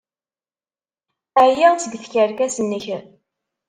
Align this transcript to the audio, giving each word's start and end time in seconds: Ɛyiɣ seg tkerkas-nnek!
Ɛyiɣ 1.45 1.73
seg 1.79 1.93
tkerkas-nnek! 2.03 2.85